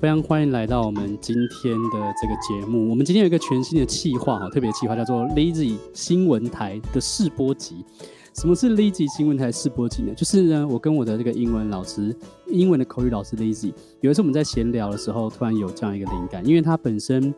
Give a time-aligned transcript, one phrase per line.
[0.00, 2.88] 非常欢迎来到我们今天的这个节目。
[2.88, 7.84] 我们今天有一个全新的企划哈，特别企划叫做 Lazy 新闻台的试播集。
[8.32, 10.14] 什么是 Lazy 新闻台试播集呢？
[10.14, 12.14] 就是呢，我跟我的这个英文老师，
[12.46, 17.34] 英文的口语老师 Lazy，有一次我们在闲聊的时候，突然有这样一个灵感，因为他本身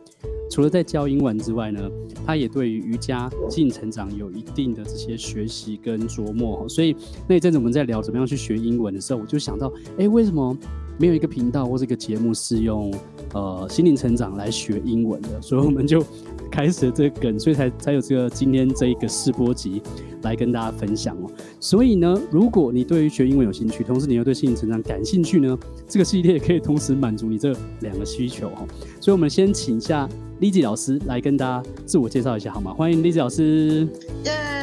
[0.51, 1.89] 除了在教英文之外呢，
[2.23, 6.69] 他也对于瑜伽、心灵成长有一定的这些学习跟琢磨。
[6.69, 6.95] 所以
[7.27, 10.55] 那一阵子我们在聊怎么样去学英文的时候，我就想到，哎，为什么？
[11.01, 12.93] 没有一个频道或是一个节目是用
[13.33, 16.05] 呃心灵成长来学英文的，所以我们就
[16.51, 19.81] 开始了这个梗，所以才才有这个今天这一个试播集
[20.21, 21.31] 来跟大家分享哦。
[21.59, 28.63] 所以呢，如果你对于学英文有兴趣，同时你又对心灵成长感兴趣呢，这个系列也可以同时满足你这两个需求哈。
[28.99, 30.07] 所以我们先请一下
[30.39, 32.75] Lizzy 老师来跟大家自我介绍一下好吗？
[32.75, 33.87] 欢迎 Lizzy 老师。
[34.25, 34.61] 耶、yeah!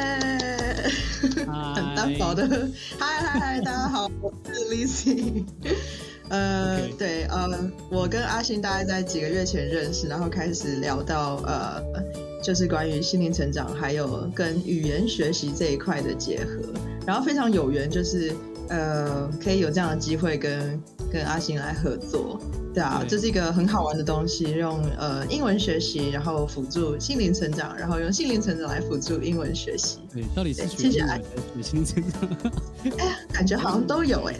[1.75, 5.43] 很单薄的，嗨嗨嗨，大家好，我是 Lizzy。
[6.29, 6.97] 呃，Okay.
[6.97, 7.49] 对，呃，
[7.91, 11.83] 我跟阿星大概在几个月前认识，然后开始聊到呃，
[12.43, 16.61] 就是关于心灵成长，还有跟语言学习这一块的结合，
[17.07, 18.33] 然后非常有缘，就是
[18.69, 22.39] 呃，可以有这样的机会跟跟阿星来合作，
[22.75, 32.53] 对啊，这对是一个很好玩的东西，用呃英文学习，然后辅助心灵成长，然后用心灵成长来辅助英文学习，对，到底是学习还是心灵成长？
[32.99, 34.35] 哎，感觉好像都有哎。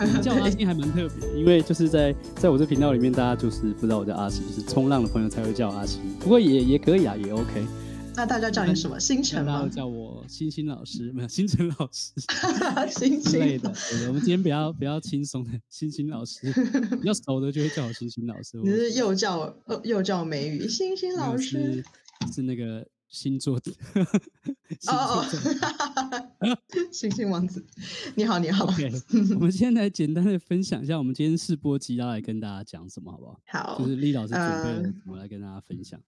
[0.22, 6.00] 叫阿星还蛮特别，因为就是在在我这频道里面，大家就是不知道我叫阿星，就是冲浪的朋友才会叫阿星。
[6.20, 7.64] 不过也也可以啊，也 OK。
[8.14, 9.00] 那大家叫你什么？
[9.00, 9.66] 星辰吗？
[9.72, 12.12] 叫我星星老师，没有星辰老师，
[12.94, 13.72] 星星类的。
[14.08, 16.52] 我们今天比较比较轻松的星星老师，
[17.00, 18.58] 比较熟的就会叫我星星老师。
[18.62, 19.54] 你是又叫
[19.84, 21.82] 又叫美语星星老师？
[22.26, 22.86] 是，是那个。
[23.12, 23.70] 星座的
[24.88, 25.22] 哦，
[26.90, 27.62] 星星王子，
[28.14, 28.66] 你好，你好。
[28.68, 28.90] Okay,
[29.36, 33.38] 我们现在来简单的分享一下，我们今天试播集要来跟大家讲什么，好不好？
[33.46, 36.00] 好，就是李老师准备了什么来跟大家分享。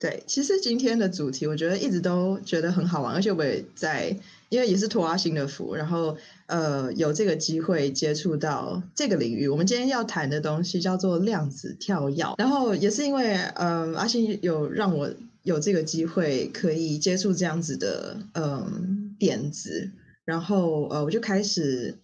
[0.00, 4.18] 对，其实今天的主题，我觉得一直都觉得很好玩，而且我也在，
[4.48, 9.46] 因为也是托阿星的福，然后呃，有这个机会接触到这个领域。
[9.46, 15.08] 我们今天要谈的东西叫做量子跳跃，然后也是因为呃，阿星有让我。
[15.42, 19.92] 有这个机会可以接触这样子的嗯点子，
[20.24, 21.98] 然后呃我就开始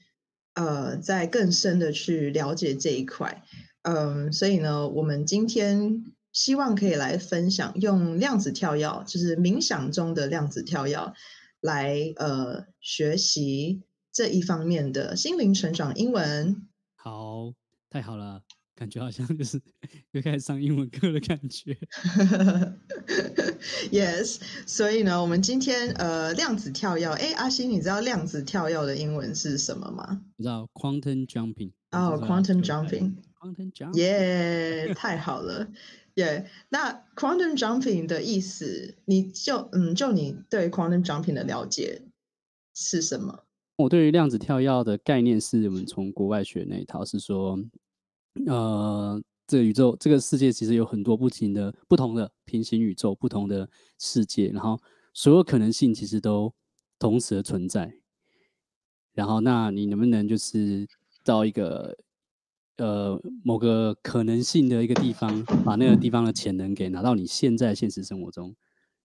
[0.54, 3.42] 呃再更深的去了解这一块，
[3.82, 11.12] 嗯，所以呢，我们今天希望可以来分享用量子跳跃，就是冥想中的量子跳跃，
[11.60, 13.82] 来呃学习
[14.12, 16.68] 这一方面的心灵成长英文。
[16.94, 17.52] 好，
[17.90, 18.42] 太好了。
[18.76, 19.58] 感觉好像就是
[20.12, 21.76] 又开始上英文课的感觉。
[23.90, 30.20] Yes，所以呢，我们今天呃量子跳跃，哎，阿星，你知道量子跳跃的英文是什么吗？
[30.36, 31.72] 你知道 quantum jumping。
[31.92, 33.14] 哦，quantum jumping。
[33.40, 33.94] quantum jumping。
[33.94, 35.66] 耶，太好了。
[36.16, 42.02] 耶，yeah, 那 quantum jumping 的意思，你就嗯，就你对 quantum jumping 的了解
[42.74, 43.44] 是什么？
[43.76, 47.58] 我对于量子跳跃的概念是我们从国外学那一套，是说。
[48.44, 54.78] 呃，这个宇宙，这个世界其实有很多不停的、不同的平行宇宙，不同的世界，然后
[55.14, 56.52] 所有可能性其实都
[56.98, 57.94] 同时的存在。
[59.14, 60.86] 然后，那你能不能就是
[61.24, 61.96] 到一个
[62.76, 68.54] 呃某个可能性的一个地方，把那个地方的潜能给拿到你现在现实生活中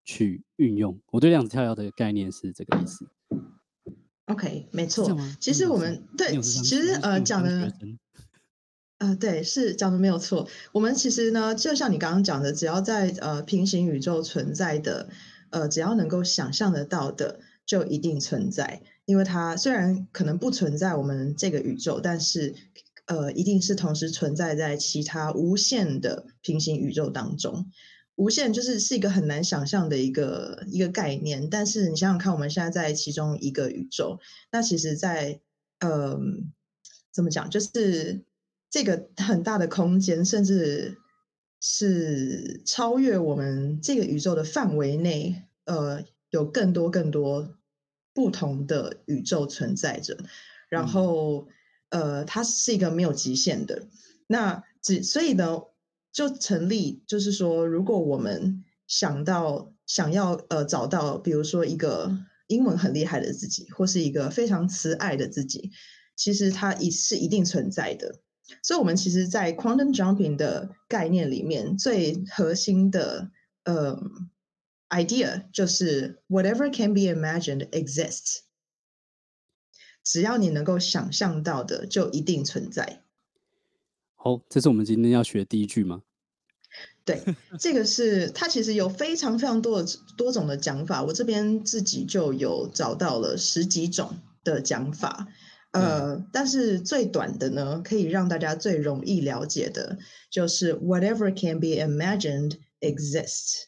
[0.04, 1.00] 去运用？
[1.12, 3.08] 我对量子跳跃的概念是这个意思。
[4.26, 5.18] OK，没错。
[5.40, 7.72] 其实我们对，其实呃讲的。
[9.02, 10.48] 呃，对，是讲的没有错。
[10.72, 15.10] 我们其实呢，就像你刚刚讲的，只要在呃平行宇宙存在的，
[15.50, 18.84] 呃，只要能够想象得到的，就一定存在。
[19.06, 22.54] 因为它虽然可能不存在我们这个宇宙，但是
[23.06, 27.72] 呃，一定是同时存在在其他无限的平行宇宙当中。
[28.18, 31.50] 无限就是是一个很难想象的一个一个概念。
[31.50, 34.20] 但是你想想看，我们现在在其中一个宇宙，
[34.52, 35.40] 那其实在，
[35.80, 36.20] 在呃，
[37.12, 38.22] 怎么讲，就是。
[38.72, 40.98] 这个很大的空间，甚至
[41.60, 47.54] 是超越我们这个宇宙的范围内，呃，有更多更多
[48.14, 50.18] 不同的宇宙存在着。
[50.70, 51.50] 然后，
[51.90, 53.90] 呃，它是一个没有极限的。
[54.26, 55.64] 那只所以呢，
[56.14, 65.72] 就成立，就是说，如果我们想到想要呃找到，比如说一个英文很厉害的自己，或是一个非常慈爱的自己，
[66.16, 68.22] 其实它一是一定存在的。
[68.64, 73.32] 所以，我们其实，在 quantum jumping 的概念里面，最核心的
[73.64, 74.02] 呃
[74.90, 78.40] idea 就是 whatever can be imagined exists。
[80.04, 83.04] 只要你能够想象到的，就一定存在。
[84.16, 86.02] 好，这是我们今天要学的第一句吗？
[87.06, 87.24] 对，
[87.60, 95.28] 这个是它其实有非常非常多的多种的讲法，我这边自己就有找到了十几种的讲法。
[95.72, 99.98] 呃，但是最短的呢，可以让大家最容易了解的，
[100.30, 103.64] 就是 whatever can be imagined exists，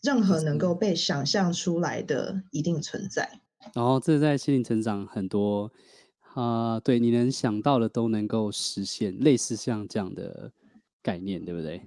[0.00, 3.40] 任何能够被想象出来的一定存在。
[3.74, 5.72] 然后这在心灵成长很多
[6.34, 10.52] 啊、呃，对，你能想到的都能够实现，类似像这样的
[11.02, 11.82] 概念，对不对？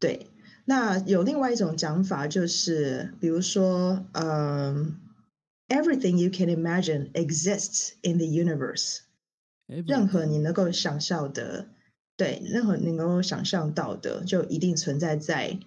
[0.00, 0.26] 对。
[0.64, 4.94] 那有另外一种讲法，就是比如说，嗯、呃。
[5.72, 8.98] Everything you can imagine exists in the universe。
[9.66, 11.68] 任何你能够想象的，
[12.14, 15.58] 对，任何你能够想象到的，就一定存在在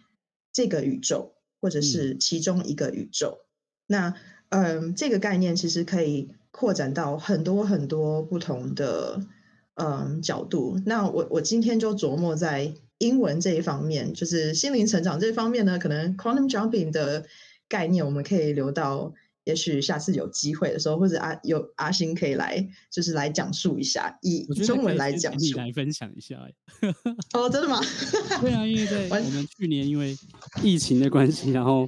[0.53, 3.39] 这个宇宙，或者是其中一个宇宙。
[3.39, 3.49] 嗯、
[3.87, 4.15] 那，
[4.49, 9.25] 嗯，这个概念其实可以扩展到很多很多不同的
[9.73, 10.79] 嗯角度。
[10.85, 17.25] 那我我今天就琢磨在英文这一方面，就是心灵成长这一方面呢，可能 quantum jumping 的
[17.67, 19.15] 概念，我们可以留到。
[19.45, 26.37] 也许下次有机会的时候，或者阿有阿星可以来，就是来讲述一下，以中文来讲述，来分享一下。
[27.33, 27.79] 哦，真的吗？
[28.41, 30.15] 对啊，因为在我们去年因为
[30.61, 31.87] 疫情的关系，然后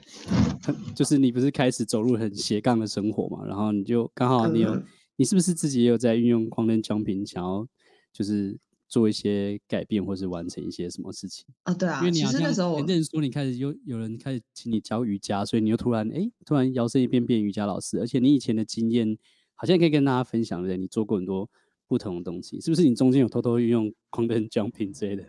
[0.95, 4.83] 就是你不是开始走入很斜杠的生活嘛，然后你就刚好你有，嗯、
[5.17, 7.67] 你是不是自己也有在运用 quantum jumping，想要
[8.13, 8.57] 就是。
[8.87, 11.73] 做一些改变，或是完成一些什么事情啊？
[11.73, 19.17] 对啊，因为你好像那时候前阵子说你开始有有人开始请你教瑜伽，所以你又突然哎，突然摇身一变变瑜伽老师，而且你以前的经验
[19.55, 21.49] 好像可以跟大家分享的，你做过很多
[21.87, 22.83] 不同的东西，是不是？
[22.83, 25.23] 你中间有偷偷运用 quantum jumping 之类的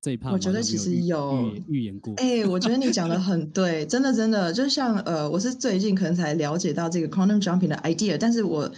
[0.00, 0.32] 这一趴？
[0.32, 2.14] 我觉得其实有预言过。
[2.16, 8.70] 哎，我觉得你讲的很 对，真的真的，就像呃，我是最近可能才了解到这个 quantum jumping 的 idea，但是我。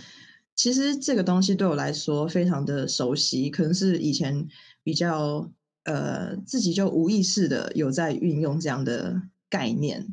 [0.61, 4.47] 其实这个东西对我来说非常的熟悉，可能是以前
[4.83, 5.51] 比较
[5.85, 10.07] 呃自己就无意识的有在运用这样的概念。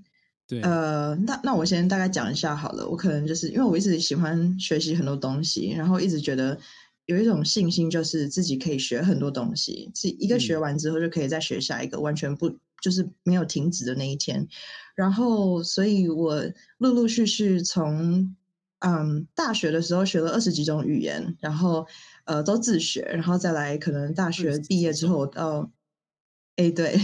[0.48, 2.88] 对，呃，那那我先大概讲一下好了。
[2.88, 6.58] 我可能就是因为我一直喜欢学习很多东西，然后一直觉得
[7.08, 14.48] 有一种信心，就是自己可以学很多东西，是一个学完之后就可以再学下一个，嗯、完全不就是没有停止的那一天。
[14.96, 16.42] 然后，所以我
[16.78, 18.34] 陆陆续续从
[18.80, 21.86] 嗯，大学的时候学了二十几种语言，然后
[22.26, 25.72] 呃都自学，然后再来可能大学毕业之后到，
[26.58, 26.96] 哎对，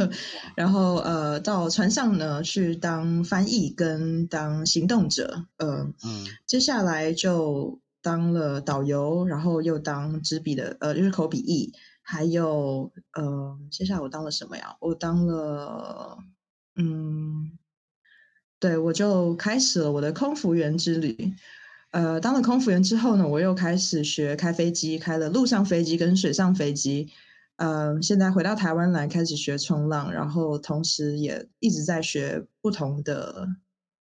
[0.56, 14.76] 然后呃到船上呢去当翻译跟当行动者，呃、嗯，接下来就当了导游，然后又当纸笔的呃就是口笔译，还有呃接下来我当了什么呀？
[14.80, 16.18] 我当了
[16.76, 17.52] 嗯。
[18.62, 21.34] 对，我就开始了我的空服员之旅。
[21.90, 27.10] 呃，当了空服员之后呢，我又开始学开飞机，开了陆上飞机跟水上飞机。
[27.56, 33.48] 呃，现在回到台湾来开始学冲浪，然后同时也一直在学不同的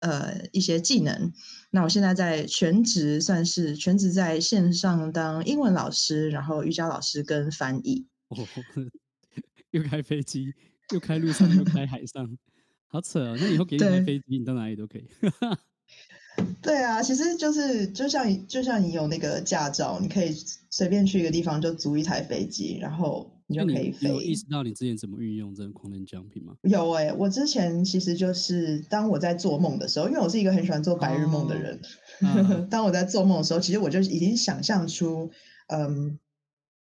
[0.02, 1.32] 呃一些技能。
[1.72, 8.06] 那我现在在全职，算是全职在线上当英文老师，然后瑜伽老师跟翻译。
[9.72, 10.54] 又开飞机，
[10.92, 12.38] 又开陆上，又开海上。
[12.90, 13.38] 好扯哦！
[13.40, 15.08] 那以后给你台飞机，你到哪里都可以。
[16.62, 20.36] 对啊，其实就是就像就像你有那个驾照，你可以
[20.70, 24.08] 随便去一个地方就租一台飞机，然后你就可以飞。
[24.08, 26.56] 你有意识到你之前怎么运用这个 quantum jumping 吗？
[26.64, 31.82] 有哎、欸，我之前其实就是当我在做梦的时候，因为我是一个很喜欢做白日梦的人。
[32.72, 35.32] 当我在做梦的时候，其实我就已经想象出，
[35.68, 36.18] 嗯，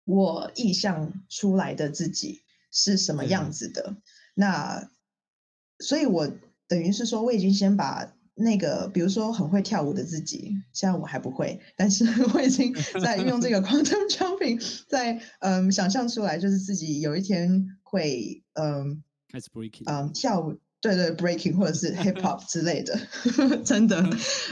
[0.04, 3.82] 我臆想出来的自己是什么样子的。
[3.90, 4.02] 嗯、
[4.34, 4.90] 那
[5.80, 6.28] 所以，我
[6.66, 12.04] 等于是说，我已经先把那个，比如说很会跳舞的自己，现在我还不会，但是
[12.34, 22.96] 我已经 在运用这个 quantum jumping，在嗯想象出来，就是自己有一天会嗯开始 breaking，嗯跳舞，对对 breaking 或者是 hip hop 之类的，
[23.64, 24.04] 真的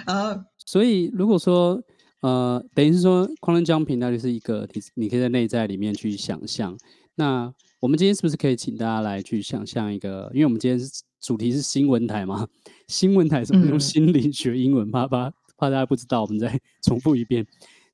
[0.07, 1.81] 呃，所以如果说
[2.23, 6.77] 呃，等于是说 quantum jumping 那就是一个你你可以在内在里面去想象，
[7.15, 10.91] 那我们今天是不是可以请大家来去想象一个，因为我们今天是。
[11.27, 12.47] 主题是新闻台嘛？
[12.87, 17.45] 新闻台是用心灵学英文，怕怕怕大家不知道，我们再 重复一遍。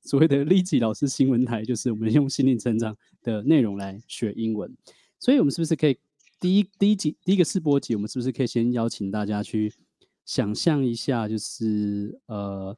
[0.03, 4.71] 所谓的 Lizzy 老师新闻台，就是我们用心灵成长的内容来学英文。
[5.17, 5.97] 所以，我们是不是可以
[6.39, 9.73] 第一第一集第一个试播集，我们是不是可以先邀请大家去
[10.27, 12.77] 想象一下，就是呃，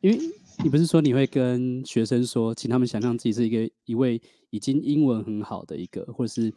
[0.00, 0.18] 因为
[0.64, 6.50] 你不是说你会跟学生说，请他们想象自己是一个一位已经英文很好的一个，或者是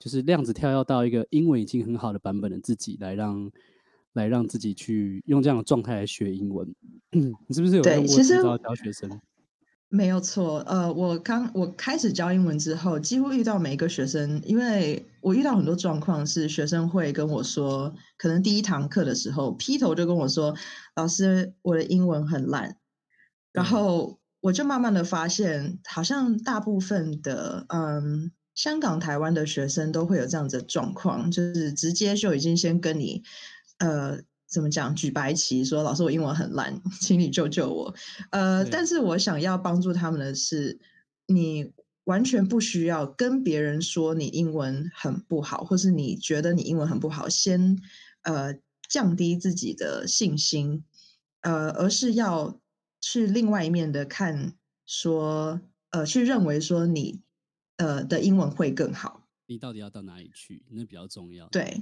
[0.00, 3.48] 就是量子跳跃到一个英文已经很好的版本的自己，来让。
[4.14, 6.66] 来让自己去用这样的状态来学英文，
[7.12, 9.20] 你是不是有用过教学生？
[9.88, 20.56] 没有错，呃，我刚我开始教英文之后，几乎遇到每一个学生，因为我遇到很多状况是学生会跟我说，可能第一堂课的时候劈头就跟我说
[20.96, 22.78] ：“老师，我的英文很烂。”
[23.54, 33.22] 然后我就慢慢的发现，好像大部分的嗯香港、台湾的学生都会有这样子的状况，就是直接就已经先跟你。
[33.78, 34.94] 呃，怎么讲？
[34.94, 37.94] 举白旗说：“老师，我英文很烂， 请你救救我。”
[38.32, 40.78] 呃，但是我想要帮助他们的是，
[41.26, 41.72] 你
[42.04, 47.78] 完全不需要跟别人说你英文很不好，或是你觉得你英文很不好，先
[48.24, 48.54] 呃
[48.90, 50.84] 降低自己的信心，
[51.40, 52.60] 呃，而是要
[53.00, 54.52] 去另外一面的看，
[54.84, 55.62] 说
[55.92, 57.22] 呃，去认为说你
[57.80, 59.26] 呃的英文会更好。
[59.46, 60.62] 你到底要到哪里去？
[60.70, 61.48] 那比较重要。
[61.48, 61.80] 对。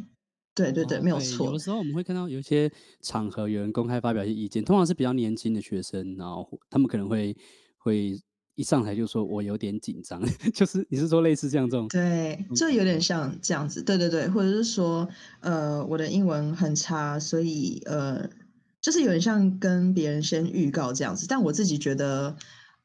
[0.54, 1.46] 对对对，哦、没有错。
[1.46, 2.68] 有的时候我们会看到有一些
[3.00, 7.36] 场合有人公开发表一些意见，通常是比较年轻的学生，然后他们可能会
[7.76, 8.20] 会
[8.56, 10.20] 一上台就说：“我有点紧张。
[10.52, 11.86] ”就是你是说类似这样这种？
[11.86, 13.80] 对，这有点像这样子。
[13.80, 15.08] 对对对，或者是说，
[15.42, 18.28] 呃，我的英文很差，所以呃，
[18.80, 21.24] 就是有点像跟别人先预告这样子。
[21.28, 22.36] 但我自己觉得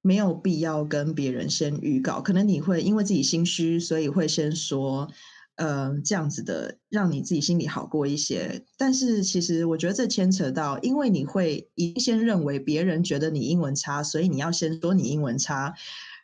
[0.03, 5.09] 没有必要跟别人先预告，可能你会因为自己心虚，所以会先说。
[5.55, 15.75] 呃，这样子的让你自己心里好过一些，但是其实我觉得这牵扯到，因为你会一先认为别人觉得你英文差，所以你要先说你英文差，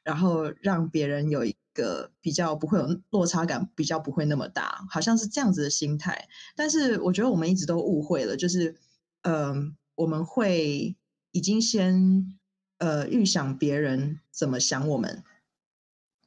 [0.03, 6.27] 然后让别人有一个比较不会有落差感，比较不会那么大，好像是这样子的心态。
[6.55, 8.75] 但是我觉得我们一直都误会了，就是
[9.21, 9.53] 呃，
[9.93, 10.95] 我们会
[11.33, 12.38] 已经先
[12.79, 15.23] 呃预想别人怎么想我们。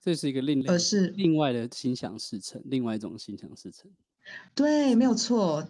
[0.01, 3.91] 这是一个另类，而是另外的心想事成，另外一种心想事成。
[4.55, 5.67] 对，没有错。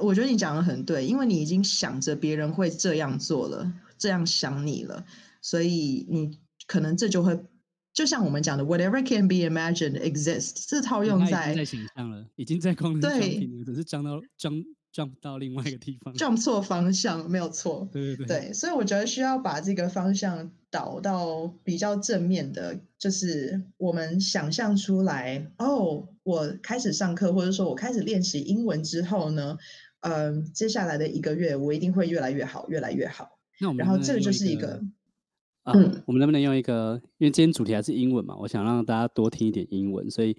[0.00, 5.04] 我觉得你讲的很对，因为你已经想着别人会这样做了，这样想你了，
[5.42, 7.38] 所以你可能这就会，
[7.92, 14.52] 就像我们讲的，whatever can be imagined exists，这套用在在想象了，已经在空中 对，只是讲到讲。
[14.96, 29.58] Jump 到另外一个地方，jump 错方向没有错，对对对，对，所以我觉得需要把这个方向导到比较正面的，就是我们想象出来，哦，我开始上课，或者说我开始练习英文之后呢，
[30.00, 33.38] 嗯、呃，接下来的一个月我一定会越来越好，越来越好。
[33.60, 34.82] 那我们然后这个就是一个，
[35.64, 40.34] 啊，嗯、我们能不能用一个，因为今天主题还是英文嘛，我想让大家多听一点英文，所以。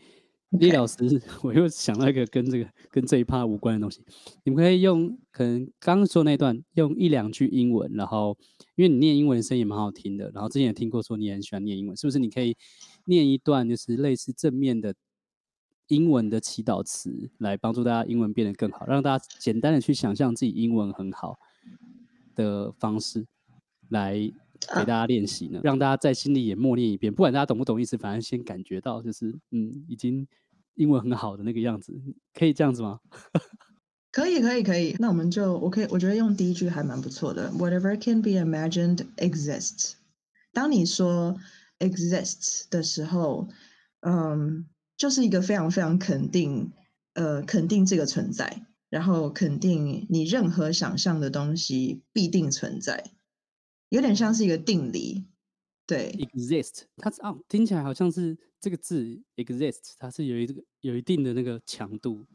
[0.51, 4.01] 李老师，我又想到一个跟这个跟这一趴无关的东西。
[4.43, 8.37] 你们可以用可能刚刚说那段用一两句英文，然后
[8.75, 12.17] 因为你念英文的声音也蛮好听的，然后之前也听过说你很喜欢念英文，是不是？
[12.17, 12.55] 你可以
[13.05, 14.95] 念一段就是类似正面的
[15.87, 21.37] 英文的祈祷词，来帮助大家英文变得更好，让大家简单的去想象自己英文很好
[22.35, 23.27] 的方式，
[23.89, 25.59] 来给大家练习呢？
[25.63, 30.27] 让大家在心里也默念一遍，不管大家懂不懂意思，反正先感觉到就是嗯已经。
[30.79, 31.91] 英文很好的那个样子，
[32.35, 32.99] 可以这样子吗？
[34.13, 34.95] 可以，可以，可以。
[34.99, 37.49] 那我们就我可以，我觉得用第一句还蛮不错的。
[37.53, 39.93] Whatever can be imagined exists。
[40.53, 41.35] 当你说
[41.79, 43.49] exists 的时候，
[44.01, 46.71] 嗯，就是一个非常非常肯定，
[47.13, 53.03] 呃，肯定这个存在，然后肯定你任何想象的东西必定存在，
[53.89, 55.25] 有点像是一个定理。
[55.85, 62.25] 对，exist，它是啊，听起来好像是这个字 exist，它是有一个有一定的那个强度。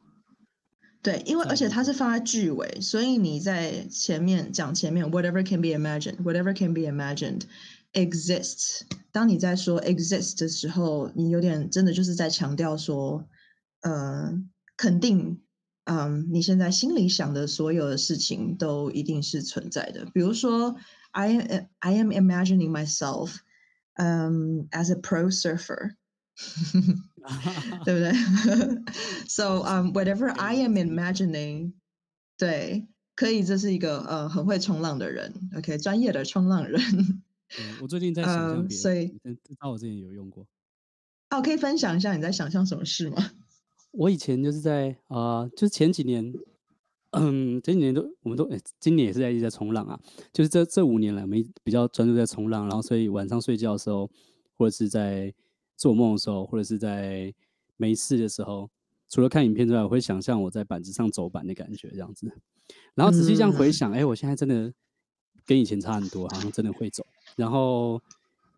[1.03, 8.81] 对，因为而且它是放在句尾，所以你在前面讲前面 whatever can be imagined，whatever can be imagined，exists。
[9.11, 13.29] 当你在说 exist 的时候，你有点真的就是在强调说，
[13.83, 14.33] 呃，
[14.79, 15.43] 肯定，
[15.85, 20.75] 嗯、呃，你现在心里想的所有的事情都一定是存在的，比如说。
[21.13, 23.39] I am I am imagining myself,
[23.99, 25.95] um, as a pro surfer，
[27.85, 28.13] 对不对
[29.29, 31.75] ？So, um, whatever I am imagining，
[32.39, 37.23] 对，可以，这是一个呃很会冲浪的人，OK，专业的冲浪人。
[37.81, 39.09] 我最近在想象别人，所以
[39.45, 40.47] 知道我之前有用过。
[41.31, 43.31] 哦，可以分享一下你在想象什么事吗？
[43.91, 46.33] 我以前就是在啊、呃，就是前几年。
[47.13, 49.99] 嗯，这几年都我们都、欸、今年也是在一直在冲浪啊。
[50.33, 54.11] 就是这这五年来，我们比较专注在冲浪，然后所以晚上睡觉的时候，
[54.57, 55.33] 或者是在
[55.77, 57.33] 做梦的时候，或者是在
[57.77, 58.71] 没事的时候，
[59.09, 62.33] 除了看影片之外，我会想象我在板子上走板的感觉这样子。
[62.95, 64.73] 然后仔细这样回想，哎、嗯欸，我现在真的
[65.45, 67.05] 跟以前差很多，好像真的会走。
[67.37, 68.01] 然后，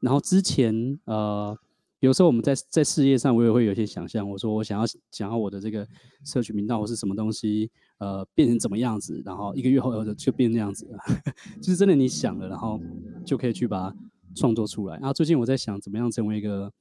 [0.00, 1.58] 然后之前呃。
[2.00, 4.28] 有时候我们在在事业上，我也会有一些想象。
[4.28, 5.88] 我说我想要想要我的这个
[6.22, 10.98] 社群频道或是什么东西，呃，变成怎么样子，然后一个月后就变那样子了。
[11.60, 12.80] 就是真的你想了，然后
[13.24, 13.96] 就可以去把它
[14.34, 14.96] 创作出来。
[14.96, 16.72] 然后最近我在想，怎么样成为一个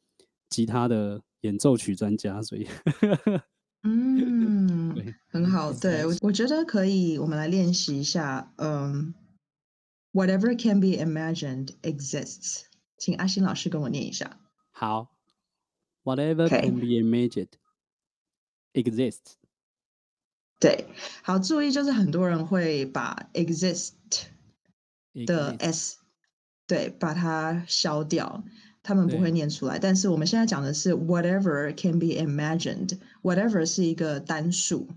[0.49, 2.67] 吉他的演奏曲专家，所以
[3.83, 5.73] 嗯，很好。
[5.73, 8.53] 对，我我觉得可以，我们来练习一下。
[8.57, 9.13] 嗯
[10.13, 12.63] ，Whatever can be imagined exists。
[12.97, 14.39] 请阿星老师跟我念一下。
[14.71, 15.09] 好。
[16.05, 17.51] Whatever can be imagined
[18.73, 19.35] exists。
[20.63, 20.87] 对，
[21.23, 23.89] 好，注意，就是很多人会把 exist
[25.25, 25.97] 的 s，
[26.65, 28.41] 对，把它消掉，
[28.81, 29.77] 他们不会念出来。
[29.77, 34.87] 但是我们现在讲的是 whatever can be imagined，whatever 是一个单数，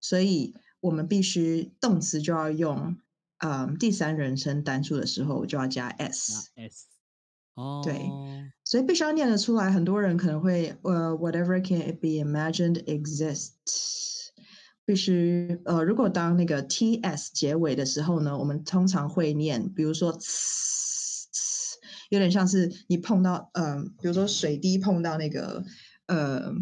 [0.00, 2.96] 所以我们必须动词就要用，
[3.38, 6.50] 嗯，第三人称单数的时候就要加 s。
[7.54, 8.10] 哦，对，
[8.64, 9.70] 所以必须要念得出来。
[9.70, 14.11] 很多人可能会呃，whatever can be imagined exists，
[14.84, 20.18] 必须呃，如果当那个 ts 结尾的时候呢，我们通常会念，比如说，
[22.10, 25.64] 有点像是你碰到嗯、呃，比如说水滴碰到那个
[26.06, 26.52] 呃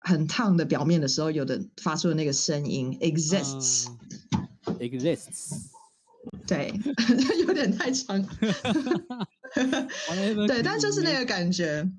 [0.00, 3.86] 很烫的表面的时候，有的发出的那个声音 exists，exists。
[4.64, 5.70] Uh, exists.
[6.46, 6.72] 对，
[7.46, 8.22] 有点太长。
[10.46, 11.90] 对，但就是那个感觉。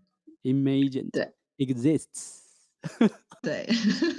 [0.43, 2.39] Imagine 对，exists。
[3.43, 3.67] 对，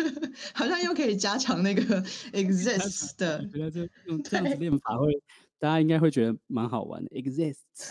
[0.53, 2.03] 好像又可以加强那个
[2.33, 3.39] exists 的。
[3.53, 5.11] 我觉得这用 这样子练法会，
[5.59, 7.11] 大家应该会觉得蛮好玩的。
[7.11, 7.89] exists。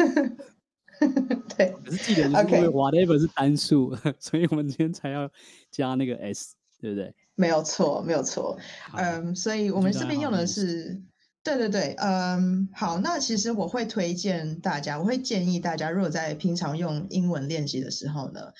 [1.57, 1.75] 对。
[1.83, 5.29] 可是记得，因为 whatever 是单数，所以我们今天才要
[5.71, 7.11] 加那个 s，对不对？
[7.33, 8.57] 没有错，没有错。
[8.93, 11.01] 嗯，所以我们这边用的是。
[11.45, 18.53] 对对对，嗯，好，那其实我会推荐大家，我会建议大家，如果在平常用英文练习的时候呢，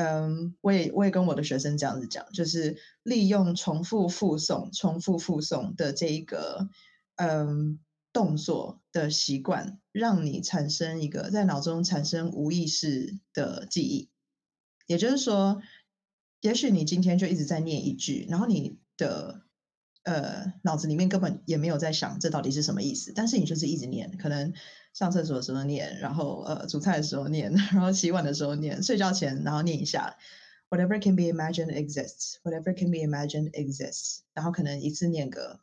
[0.00, 6.68] 嗯，我也我也跟我的学生这样子讲，就是利用重复复诵、重复复诵的这一个
[7.16, 7.80] 嗯
[8.12, 14.08] 动作的习惯，让你产生一个在脑中产生无意识的记忆。
[14.86, 15.60] 也就是说，
[16.42, 19.47] 也许你今天就一直在念一句，然后你的。
[20.08, 24.54] 呃，脑子里面根本也没有在想这到底是什么意思，但是你就是一直念，可能
[24.94, 30.16] 上厕所的时候念，然后呃煮菜的时候念， 然后洗碗的时候念，睡觉前然后念一下
[30.70, 35.60] ，Whatever can be imagined exists，Whatever can be imagined exists，然后可能一次念个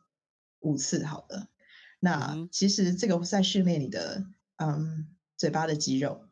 [0.60, 1.48] 五次好了。
[1.98, 4.26] 那其实这个在训练你的
[4.58, 6.28] 嗯嘴巴的肌肉。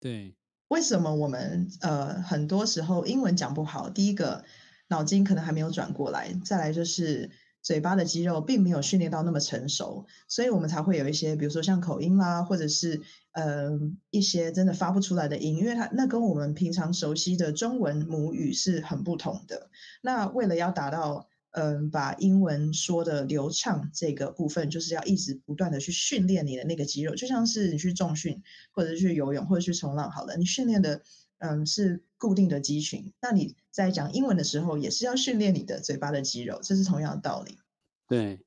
[0.00, 0.34] 对，
[0.68, 3.90] 为什么我们呃很多时候英文讲不好？
[3.90, 4.42] 第一个
[4.88, 7.30] 脑筋可能还没有转过来，再来就是。
[7.62, 13.00] 嘴巴的肌肉并没有训练到那么成熟，所以我们才会有一些，比如说像口音啦，或者是
[13.32, 13.70] 呃
[14.10, 19.70] 一些真的发不出来的音，因为它那跟我们平常熟悉的中文母语是很不同的。
[20.02, 31.02] 那为了要达到嗯、把英文说的流畅这个部分，就是要一直不断的去训练你的那个肌肉，就像是你去重训或者去游泳或者去冲浪好了，你训练的。
[31.42, 33.12] 嗯，是固定的肌群。
[33.20, 37.58] 那你在讲英文的时候，也是要训练你的嘴巴的肌肉，这是同样的道理。
[38.06, 38.38] 对，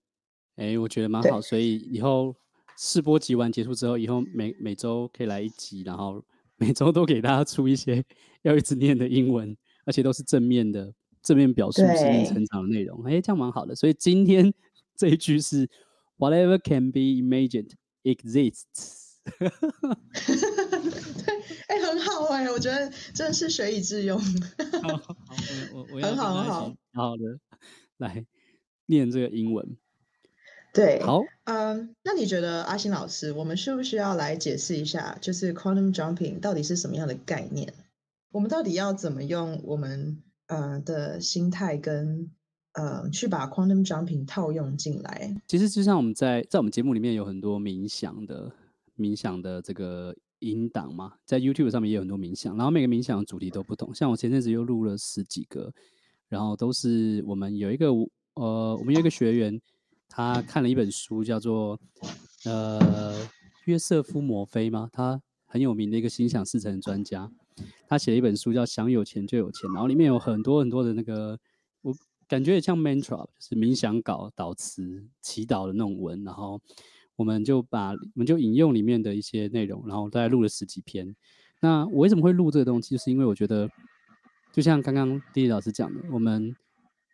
[0.55, 1.41] 哎，我觉得蛮好。
[1.41, 2.33] 所以以后
[2.77, 6.23] 试播集完结束之后，以后每每周可以来一集，然后
[6.55, 8.01] 每周都给大家出一些
[8.43, 9.55] 要一直念的英文，
[9.85, 13.03] 而且都是正面的，正面表述心理成长的内容。
[13.03, 13.75] 哎，这样蛮好的。
[13.75, 14.53] 所以今天
[14.95, 15.69] 这一句是
[16.17, 17.71] Whatever can be imagined
[18.03, 19.17] exists。
[21.85, 24.19] 很好哎、欸，我觉得真的是学以致用。
[24.81, 25.15] 好，好，
[25.73, 27.23] 我我很好很好，好好的
[27.97, 28.25] 来
[28.85, 29.77] 念这个英文。
[30.73, 37.73] 对，好，嗯，那你觉得阿星老师，我们需不需要来解释一下，就是 quantum jumping 到底是什么样的概念？
[38.31, 42.29] 我们到底要怎么用我们呃的心态跟
[42.73, 45.33] 呃去把 quantum jumping 套用进来？
[45.47, 48.51] 其实就像我们在在我们节目里面有很多冥想的
[48.97, 50.13] 冥想的这个。
[50.39, 53.93] 引导嘛，在 YouTube 上面也有很多冥想，然后每个冥想的主题都不同。
[53.95, 55.73] 像我前阵子又录了十几个，
[56.27, 57.87] 然后都是我们有一个
[58.35, 59.61] 呃，我们有一个学员，
[60.09, 61.79] 他看了一本书，叫做
[62.43, 63.27] 呃
[63.65, 64.89] 约瑟夫·摩菲吗？
[64.91, 67.31] 他很有名的一个心想事成专家，
[67.87, 71.39] 他写了一本书叫《想有钱就有钱》，然后里面有很多很多的那个，
[71.81, 71.95] 我
[72.27, 76.59] 感觉也像 mantra，就是冥想稿、祷词、祈祷的那种文，然后
[77.15, 81.15] 我们就把我们就引用里面的一些内容，然后大概录了十几篇。
[81.61, 82.95] 那我为什么会录这个东西？
[82.95, 83.69] 就是因为我觉得，
[84.53, 86.55] 就像刚刚地理老师讲的，我们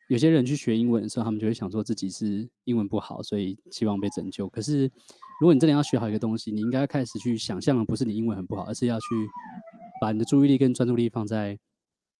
[0.09, 4.49] 有些人去学英文的时候，他们就会想说自己是英文不好，所以希望被拯救。
[4.49, 4.91] 可是
[5.39, 9.05] 如果你真的要学好一个东西，你应该开始去想象的不是你英文很不好，而是要去
[10.01, 11.57] 把你的注意力跟专注力放在。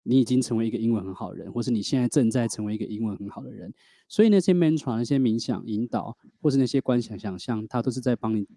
[0.03, 3.71] 你已经成为一个英文很好的人，或是你现在正在成为一个英文很好的人，
[4.07, 8.47] 所以那些 mantra、那些冥想引导，或是那些观想想象，它都是在帮你，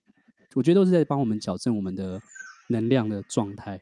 [0.54, 2.18] 我觉得都是在帮我们矫正我们的
[2.70, 3.78] 能量的状态。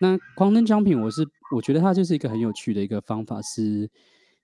[0.00, 3.90] 那光灯奖品我是我觉得它就是一个很有趣的一个方法是，是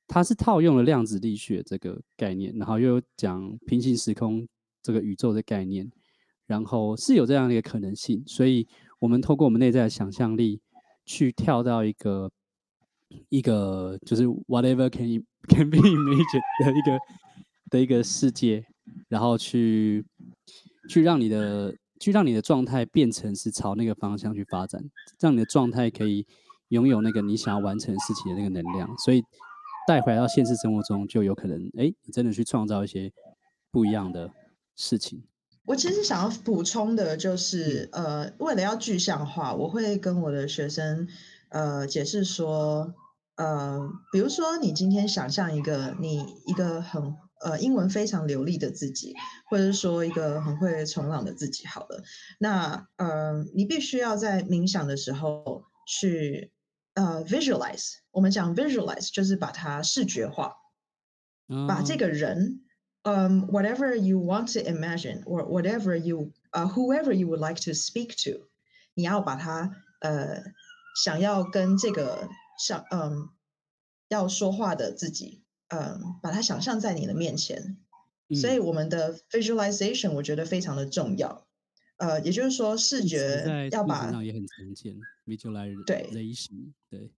[0.07, 4.47] 它是套用了量子力学这个概念，然后又有讲平行时空
[4.83, 5.91] 这个宇宙的概念，
[6.47, 8.69] 然后是有这样的一个可能性，所以
[9.01, 10.61] 我们透过我们内在的想象力。
[11.05, 12.31] 去跳到一个
[13.29, 15.07] 一个就是 whatever can
[15.49, 16.99] can be imagined 的一个
[17.71, 18.65] 的一个世界，
[19.09, 20.05] 然后去
[20.89, 24.83] 去让你的去让你的状态变成是朝那个方向去发展，
[25.21, 26.27] 让你的状态可以
[26.69, 29.23] 拥有那个你想要完成事情的那个能量，所以
[29.87, 33.13] 带回来到现实生活中就有可能，哎，你真的去创造一些
[33.71, 34.33] 不一样的
[34.77, 35.23] 事情。
[35.65, 41.07] 我其实想要补充的就是，呃，为了要具象化，我会跟我的学生，
[41.51, 42.93] 呃，解释说，
[43.37, 49.15] 呃，比如说你今天想象一个你一个很呃英文非常流利的自己，
[49.49, 52.03] 或者是说一个很会冲浪的自己，好了，
[52.41, 56.51] 那呃，你必须要在冥想的时候去
[56.95, 60.55] 呃 visualize，我们讲 visualize 就是把它视觉化，
[61.69, 62.63] 把这个人。
[63.05, 68.15] Um, whatever you want to imagine, or whatever you, uh, whoever you would like to speak
[68.23, 68.47] to，
[68.95, 70.41] 你要把它呃
[70.95, 73.31] 想要跟这个想嗯
[74.07, 77.77] 要说话的自己，嗯，把它想象在你的面前。
[78.29, 81.45] 嗯、所以我们的 visualization 我觉得非常的重要。
[81.97, 86.09] 呃，也就是说视觉要把也很常见，visualization 对
[86.89, 87.11] 对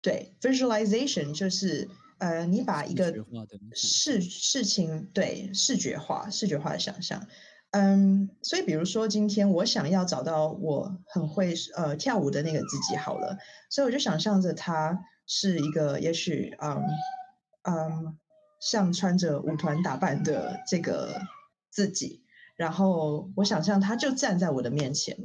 [0.00, 1.90] 对 visualization 就是。
[2.18, 3.14] 呃，你把一个
[3.72, 7.26] 事事情对视觉化、视觉化的想象，
[7.70, 13.38] 嗯，所以比如说今天我想要找到我很会呃跳舞的那个自己好了，
[13.70, 16.82] 所以我就想象着他是一个也许嗯
[17.62, 18.18] 嗯
[18.60, 21.20] 像穿着舞团打扮的这个
[21.70, 22.24] 自己，
[22.56, 25.16] 然后我想象他就站在我的面前，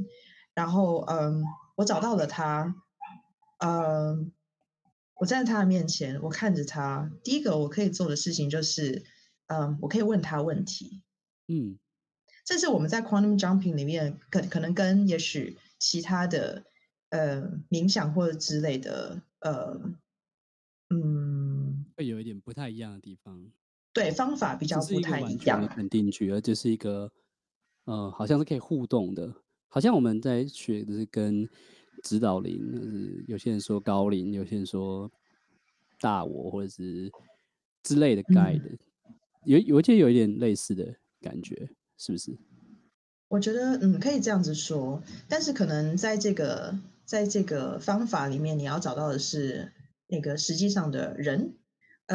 [0.54, 1.44] 然后嗯，
[1.76, 2.76] 我找到了他，
[3.58, 4.32] 嗯。
[5.16, 7.12] 我站在他的面前，我看着他。
[7.24, 9.04] 第一个我可以做的事情就是，
[9.48, 11.02] 嗯，我可以问他问题。
[11.48, 11.78] 嗯，
[12.44, 16.66] 这是我们在 Quantum Jumping 里面可可能跟也许其他的
[17.10, 19.80] 呃冥想或者之类的呃
[20.90, 23.52] 嗯，会有一点不太一样的地方。
[23.94, 25.68] 对，方法比较不太一样。
[25.68, 27.12] 肯定句，而这是一个
[27.86, 29.34] 呃，好像是可以互动的，
[29.70, 31.48] 好像我们在学的是跟。
[32.02, 35.12] 指导灵，就是有些人说高龄，有些人说
[36.00, 37.12] 大我，或者是
[37.84, 38.78] 之类的 guide，嗯、
[39.46, 42.36] 有有一些有一点类似的感觉，是不是？
[43.30, 49.72] 我觉得嗯，可以这样子说，但是可能在这个在这个方法里面，你要找到的是
[50.08, 51.56] 那个实际上的人，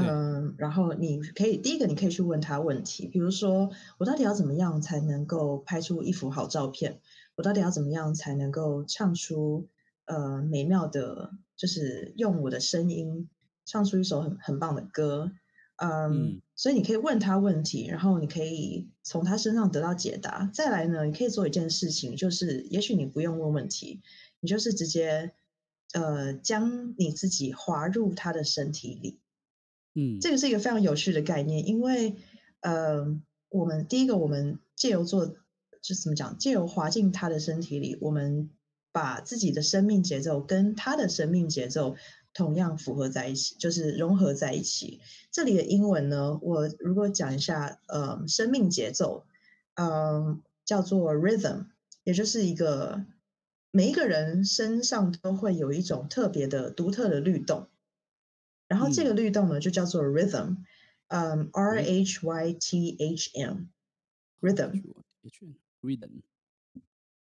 [0.02, 7.00] 嗯，呃、然后你可以第一个你可以去问他问题，比如说我到底要怎么样才能够拍出一幅好照片？
[7.36, 9.68] 我到底要怎么样才能够唱出？
[10.10, 13.28] 呃，美妙的，就是用我的声音
[13.66, 15.30] 唱出一首很很棒的歌，
[15.76, 20.50] 嗯，嗯，所以你可以问他问题，然后你可以从他身上得到解答。
[20.54, 24.00] 再来呢，你可以做一件事情，就是也许你不用问问题，
[24.40, 25.34] 你就是直接
[25.92, 29.20] 呃将你自己滑入他的身体里，
[29.98, 32.14] 嗯，这个是一个非常有趣的概念，因为
[32.60, 35.26] 呃，我们第一个我们借由做，
[35.82, 38.50] 就怎么讲，借由滑进他的身体里，我们。
[38.90, 41.94] 把自己的生命节奏跟他的生命节奏
[42.32, 44.98] 同样符合在一起，就是融合在一起。
[45.30, 49.24] 这里的英文呢，我如果讲一下，呃，生命节奏，
[49.74, 51.66] 嗯、叫做 rhythm，
[52.02, 53.04] 也就是一个
[53.70, 57.68] 每一个人身上都会有一种特别的、独特的律动，
[58.68, 60.58] 然后这个律动呢，就叫做 rhythm，
[61.08, 66.10] 嗯，R H Y T H M，rhythm，rhythm。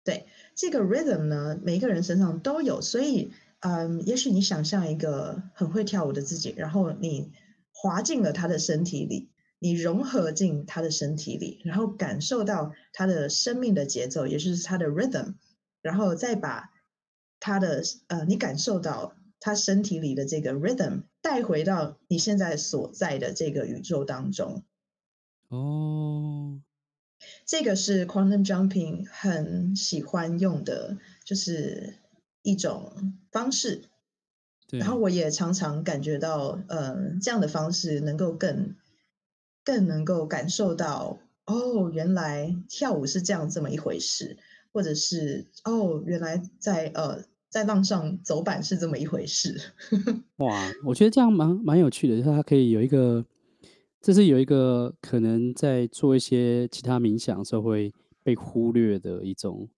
[0.04, 7.30] 对这个 rhythm 呢，每一个人身上都有，所以，嗯，也许你想象一个很会跳舞的自己，然后你
[7.72, 15.34] 滑进了他的身体里，你融合进他的身体里，然后感受到他的生命的节奏，也就是他的 rhythm，
[15.82, 16.70] 然后再把
[17.38, 24.64] 他的呃，你感受到他身体里的这个 rhythm 带回到你现在所在的这个宇宙当中。
[25.48, 26.60] 哦，
[27.46, 31.94] 这个是 quantum jumping 很喜欢用的，就是
[32.42, 33.84] 一种方式。
[34.66, 34.80] 对。
[34.80, 38.74] 然后我也常常感觉到，呃，这样的方式能够更
[39.64, 44.36] 更能够感受到，哦，原来跳舞是这样这么一回事，
[44.72, 47.24] 或者是哦，原来在呃。
[47.48, 49.58] 在浪上走板是这么一回事。
[50.36, 53.24] 哇，我觉得这样蛮蛮有趣的，就是它可以有一个，
[54.00, 59.68] 这是有一个可能在做一些其他冥想的时候会被忽略的一种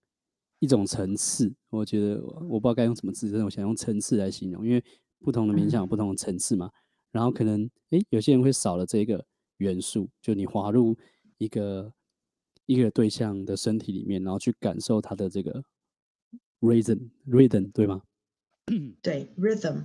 [0.58, 1.52] 一种层次。
[1.70, 4.82] 我觉得我不知道该用什么字，但是我想用层次来形容，因为
[5.20, 6.66] 不同的冥想有不同的层次嘛。
[6.66, 6.72] 嗯、
[7.12, 9.24] 然后可能诶，有些人会少了这个
[9.58, 10.96] 元素，就你滑入
[11.38, 11.92] 一个
[12.66, 15.62] 一个对象的身体里面，然后去感受他的这个。
[16.60, 18.02] Rhythm，Rhythm，对吗？
[19.02, 19.84] 对，Rhythm。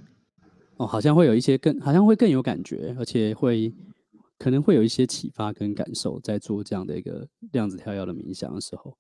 [0.78, 3.74] 哦，好像会有一些更，好像会更有感觉，而且会
[4.38, 8.98] 可能会有一些启发跟感受，在做这样的一个量子跳跃的冥想的时候。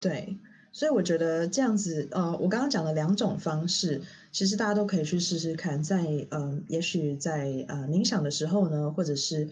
[0.00, 0.36] 对，
[0.72, 4.02] 所以我觉得这样子，呃，我刚刚讲的两种方式，
[4.32, 9.48] 其实大家都可以去试试看，在嗯、呃，也许在呃冥想的时候呢，或者是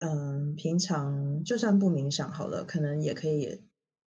[0.00, 3.60] 嗯、呃，平常就算不冥想好了，可能也可以，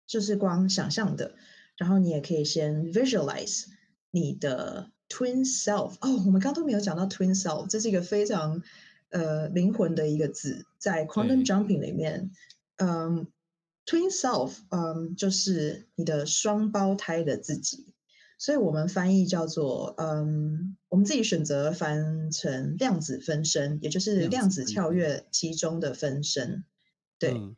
[0.06, 1.34] 就是光想象的。
[1.76, 3.66] 然后你也可以先 visualize
[4.10, 8.62] 你的 twin self 哦，我们刚刚都没有讲到 twin self，这是一个非常
[9.10, 12.30] 呃灵魂的一个字，在 quantum jumping 里面，
[12.76, 13.26] 嗯
[13.84, 17.94] ，twin self，嗯，就是你的双胞胎的自己，
[18.38, 26.64] 所以我们翻译叫做嗯，我们自己选择翻成量子分身，也就是量子跳跃其中的分身，
[27.18, 27.32] 对。
[27.32, 27.56] 嗯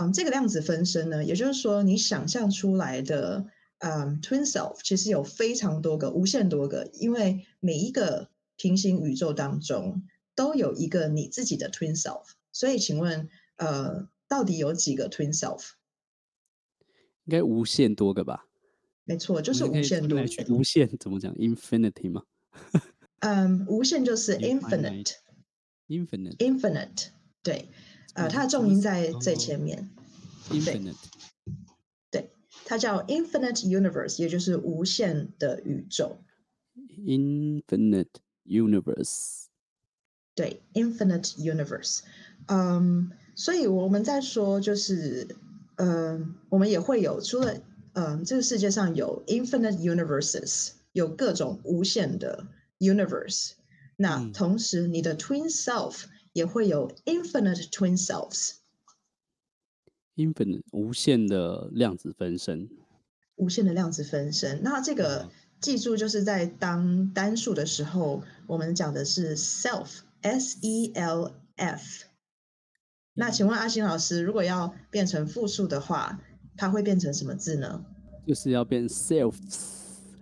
[0.00, 3.46] 嗯，这个量子分身呢，也就是说，你想象出来的，
[3.78, 10.02] 嗯，twin self 其实有非常多个，无限多个，因为每一个平行宇宙当中
[10.34, 12.24] 都有一个你自己的 twin self。
[12.52, 15.72] 所以，请问，呃，到底有几个 twin self？
[17.24, 18.46] 应该无限多个吧？
[19.04, 20.54] 没错，就是无限多个。
[20.54, 22.22] 无限怎么讲？Infinity 吗？
[23.20, 25.16] 嗯，无限就是 infinite。
[25.88, 26.36] Infinite。
[26.38, 27.08] Infinite。
[27.42, 27.68] 对。
[28.14, 29.88] 呃，它的重音在最前面。
[30.50, 30.96] Infinite。
[32.10, 32.30] 对，
[32.66, 36.18] 它叫 Infinite Universe，也就是无限的宇宙。
[36.98, 38.08] Infinite
[38.44, 39.44] Universe。
[40.34, 42.00] 对，Infinite Universe。
[42.48, 45.36] 嗯，所以我们在说，就是，
[45.76, 47.60] 嗯，我们也会有，除了，
[47.94, 52.46] 嗯，这个世界上有 Infinite Universes，有各种无限的
[52.78, 53.52] Universe。
[53.96, 56.04] 那同时，你的 Twin Self。
[56.32, 62.68] 也会有 infinite twin selves，infinite 无限的量子分身，
[63.36, 64.62] 无限的量子分身。
[64.62, 72.04] 那这个记住，就是在当单数的时候，我们讲的是 self，s e l f。
[73.14, 76.18] 那请问阿星老师，如果要变成复数的话，
[76.56, 77.84] 它会变成什么字呢？
[78.26, 79.34] 就是要变 self。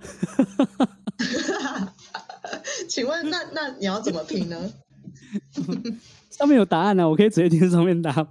[2.89, 4.73] 请问那那你要怎么拼呢？
[6.31, 8.29] 上面有答案呢、啊，我可以直接听上面答吗？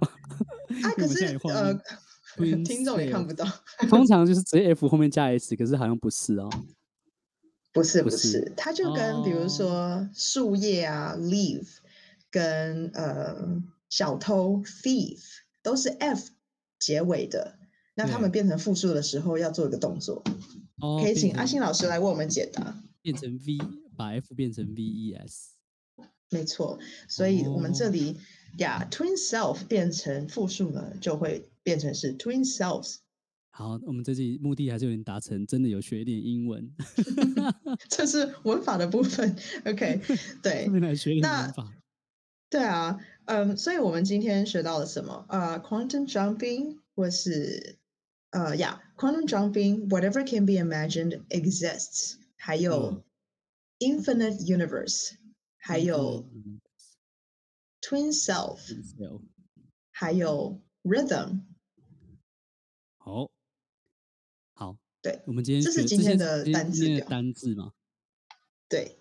[0.82, 1.74] 啊， 可是呃，
[2.64, 3.46] 听众也看不到。
[3.88, 6.48] 通常就是直接 F 后面加 S，可是好像不是哦。
[7.72, 11.66] 不是不是，它就跟比如说树叶啊、哦、leaf，
[12.30, 15.20] 跟呃小偷 thief
[15.62, 16.30] 都是 F
[16.78, 17.58] 结尾的。
[17.94, 20.22] 那他们变成复数的时候要做一个动作，
[21.02, 22.82] 可以请阿信老师来为我们解答。
[23.02, 23.58] 变成 V，
[23.96, 25.50] 把 F 变成 V E S。
[26.30, 28.16] 没错，所以我们这里
[28.58, 32.98] 呀、oh.，twin self 变成复数呢，就会变成是 twin selves。
[33.50, 36.72] 好，我们这集目的还是有点达成，真的有学一点英文。
[37.88, 40.00] 这是文法的部分，OK？
[40.40, 41.74] 对，来学一点文法。
[42.48, 45.26] 对啊，嗯，所以我们今天学到了什么？
[45.28, 47.76] 呃、uh,，quantum jumping 或是
[48.30, 53.02] 呃呀、uh, yeah,，quantum jumping，whatever can be imagined exists，还有
[53.80, 55.16] infinite universe。
[55.62, 56.26] 还有
[57.82, 58.58] twin self，
[59.90, 61.42] 还有 rhythm。
[62.96, 63.30] 好，
[64.54, 67.72] 好，对，我们今天这是今天的单字表，单字嘛？
[68.68, 68.96] 对。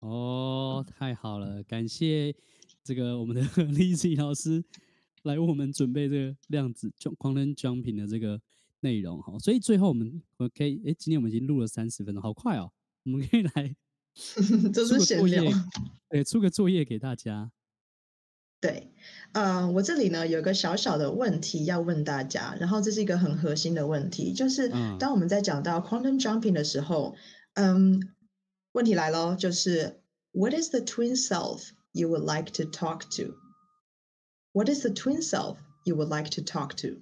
[0.00, 2.34] 哦，太好了，感谢
[2.82, 3.42] 这个我们的
[3.72, 4.64] Lizzy 老师
[5.22, 8.40] 来为我们准备这个量子 quantum jumping 的这个
[8.80, 9.22] 内容。
[9.22, 12.72] 哈，所以最后我们我可以，哎，今天我们已经录了三十分钟，好快哦，
[13.04, 13.76] 我们可以来。
[14.72, 15.42] 这是闲聊，
[16.08, 17.50] 对，出个作业给大家。
[18.60, 18.92] 对，
[19.32, 24.68] 呃，我这里呢有个小小的问题要问大家，然后这是一个很核心的问题，就是
[24.98, 27.16] 当我们在讲到 quantum jumping 的时候，
[27.54, 28.14] 嗯，
[28.72, 33.34] 问题来喽，就是 What is the twin self you would like to talk to?
[34.52, 37.00] What is the twin self you would like to talk to?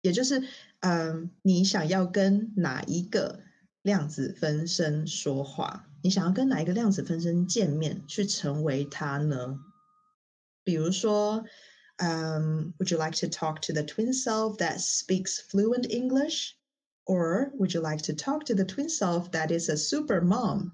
[0.00, 0.42] 也就是，
[0.80, 3.40] 嗯，你想要跟哪一个
[3.85, 5.87] 量子分身说话？
[6.03, 9.59] 你想要跟哪一个量子分身见面，去成为他呢？
[10.63, 11.43] 比如说，
[11.97, 16.55] 嗯，Would you like to talk to the twin self that speaks fluent English?
[17.05, 20.71] Or would you like to talk to the twin self that is a super mom?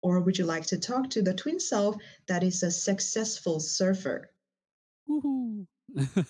[0.00, 1.96] Or would you like to talk to the twin self
[2.28, 4.30] that is a successful surfer?
[5.04, 5.66] 呼呼，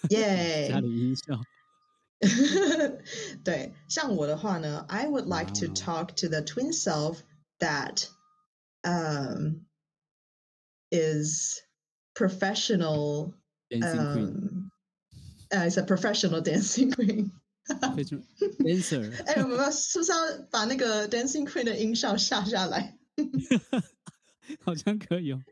[0.09, 0.69] 耶！
[0.71, 1.41] 家里音效。
[3.45, 7.19] 对，像我的话呢，I would like to talk to the twin self
[7.59, 8.09] that
[8.83, 9.67] um
[10.91, 11.61] is
[12.15, 13.35] professional
[13.71, 14.71] dancing queen.
[15.51, 17.31] Uh, is a professional dancing queen.
[18.61, 20.19] dancer，哎，我们是不是要
[20.51, 22.99] 把那个 Dancing Queen 的音效下下来？
[24.61, 25.43] 好像可以哦，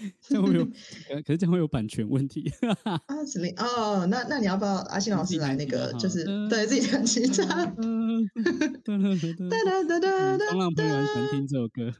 [0.20, 0.64] 这样会有，
[1.22, 2.50] 可是这样会有版权问题。
[2.84, 7.66] 啊，子琳，哦，那那你要不要阿信老师来那个，就是对自己弹吉他？
[7.66, 11.92] 哒哒哒哒哒，冲浪朋友很喜欢听这首歌。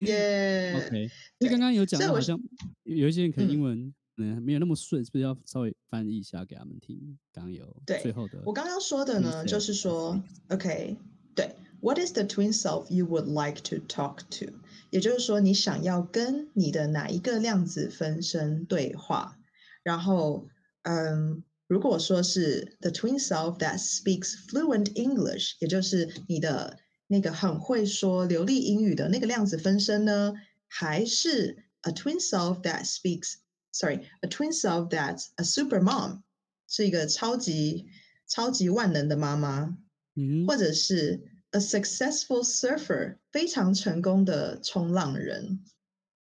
[0.00, 2.38] 耶，OK，因为刚刚有讲到，好像
[2.84, 3.92] 有一些人可能英文。
[4.18, 7.18] 嗯，没有那么顺，是不是要稍微翻译一下给他们听？
[7.34, 10.96] 刚有对最后的，我刚刚说的呢，就是说，OK，
[11.34, 14.46] 对，What is the twin self you would like to talk to？
[14.90, 19.38] 也就是说，你想要跟你的哪一个量子分身对话？
[19.82, 20.48] 然后，
[20.82, 30.34] 嗯，如果说是 the twin self that speaks fluent English，也就是你的那个很会说流利英语的那个量子分身呢，
[30.68, 33.34] 还是 a twin self that speaks
[33.72, 36.22] Sorry, a twin self that's a super mom，
[36.66, 37.86] 是一个超级
[38.26, 39.76] 超级万能的妈妈，
[40.14, 41.22] 嗯，或者是
[41.56, 45.64] a successful surfer，非常成功的冲浪人。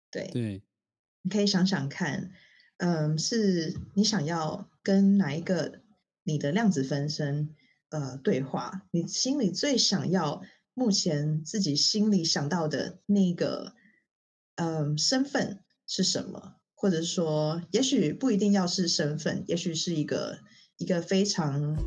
[0.09, 0.63] 对对，
[1.21, 2.31] 你可以想想看，
[2.77, 5.81] 嗯，是你想要跟哪一个
[6.23, 7.55] 你的量子分身
[7.89, 8.87] 呃对话？
[8.91, 10.41] 你心里最想要，
[10.73, 13.73] 目前自己心里想到的那个
[14.55, 16.55] 嗯身份是什么？
[16.73, 20.39] 或者说，也许不一定要是身份，也许是一个
[20.77, 21.77] 一个非常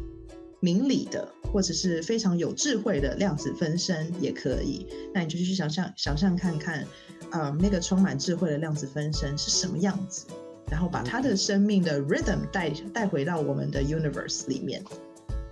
[0.64, 4.86] 明理的，或者是非常有智慧的量子分身也可以。
[5.12, 6.80] 那你就去想象想象看看，
[7.30, 10.24] 啊、呃，那个充满智慧的量子分身是什么样子，
[10.70, 14.82] 然后把他的生命的 rhythm 带带回到我们的 universe 里面。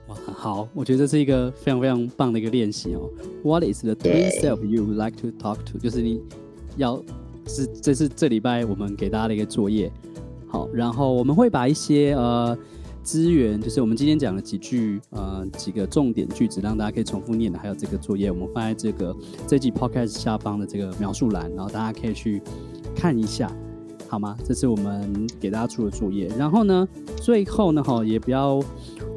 [0.09, 3.11] 哇，好，我觉得这是一个非常非常棒的一个练习哦。
[3.44, 5.79] What is the twin self you would like to talk to？
[5.79, 6.22] 就是你
[6.79, 7.05] 要。
[7.44, 9.90] 是，这是这礼拜我们给大家的一个作业。
[10.46, 12.57] 好，然后我们会把一些呃
[13.02, 19.14] 资源，就是我们今天讲的几句呃几个重点句子，让大家可以重复念的，还有这个作业，我们放在这个
[19.46, 22.40] 这集 podcast 下方的这个描述栏，然后大家可以去
[22.94, 23.50] 看一下，
[24.08, 24.36] 好吗？
[24.44, 26.28] 这是我们给大家出的作业。
[26.38, 28.62] 然后呢，最后呢，哈，也不要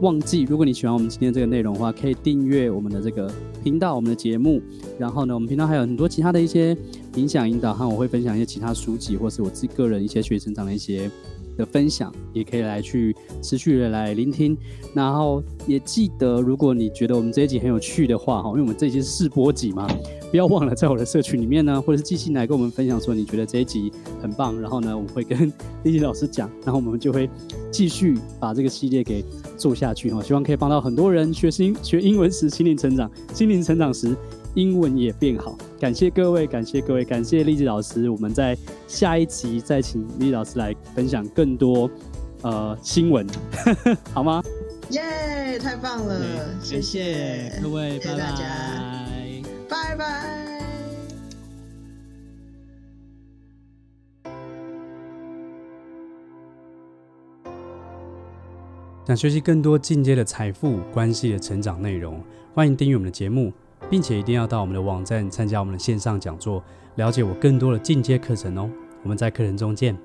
[0.01, 3.31] 忘记，如果你喜欢我们今天这个内容的话，可以订阅我们的这个
[3.63, 4.61] 频道，我们的节目。
[4.97, 6.75] 然后呢，我们频道还有很多其他的一些。
[7.15, 11.09] 影响引导，和我会分享一些其他书籍，或是我自己个人一些学习成长的一些
[11.57, 14.57] 的分享，也可以来去持续的来聆听。
[14.93, 19.87] 然后也记得，如果你觉得我们这一集很有趣的话，哈，因为我们这一集是试播集嘛，
[20.31, 23.91] 不要忘了在我的社群里面呢，或者是寄信来跟我们分享说你觉得这一集
[24.21, 24.59] 很棒。
[24.59, 25.47] 然后呢，我们会跟
[25.83, 27.29] 丽丽老师讲，然后我们就会
[27.71, 29.23] 继续把这个系列给
[29.57, 30.11] 做下去。
[30.11, 34.15] 哈，希望可以帮到很多人学英学英文时心灵成长，心灵成长时。
[34.55, 38.09] 英文也变好，感谢各位，感谢各位，感谢励志老师。
[38.09, 41.89] 我们在下一集再请丽子老师来分享更多
[42.41, 43.27] 呃新闻，
[44.13, 44.41] 好吗？
[44.91, 46.19] 耶，yeah, 太棒了
[46.61, 47.13] ，okay, 谢谢，谢
[47.49, 49.05] 谢各位，谢谢大家，
[49.67, 50.05] 拜拜。
[59.05, 62.19] 想学习更多进阶的财富关系的成长内容，
[62.53, 63.51] 欢迎订阅我们的节目。
[63.89, 66.63] 并且一定要到我们的网站参加我们的线上讲座，
[66.95, 68.69] 了解我更多的进阶课程哦。
[69.03, 69.95] 我们在课程中见。